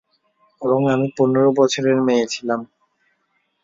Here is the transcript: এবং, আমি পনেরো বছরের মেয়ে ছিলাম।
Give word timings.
এবং, 0.61 0.81
আমি 0.93 1.07
পনেরো 1.17 1.49
বছরের 1.57 1.97
মেয়ে 2.01 2.25
ছিলাম। 2.27 2.59